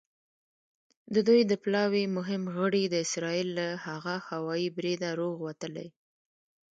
[1.13, 5.87] د دوی د پلاوي مهم غړي د اسرائیل له هغه هوايي بریده روغ وتلي.